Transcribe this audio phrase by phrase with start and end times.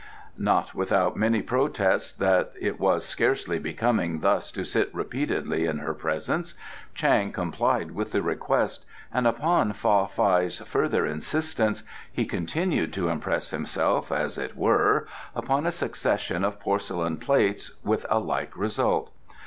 [0.39, 5.93] Not without many protests that it was scarcely becoming thus to sit repeatedly in her
[5.93, 6.55] presence,
[6.95, 8.83] Chang complied with the request,
[9.13, 15.67] and upon Fa Fai's further insistence he continued to impress himself, as it were, upon
[15.67, 19.11] a succession of porcelain plates, with a like result.